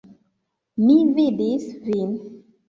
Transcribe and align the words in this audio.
Mi 0.85 0.95
vidis 1.19 1.69
vin. 1.91 2.17